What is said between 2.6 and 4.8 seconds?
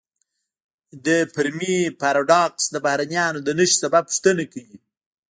د بهرنیانو د نشت سبب پوښتنه کوي.